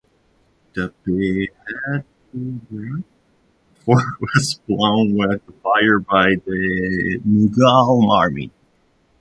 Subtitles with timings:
[0.73, 3.03] The Bahadurgarh
[3.81, 8.49] fort was blown with fire by the Mughal army.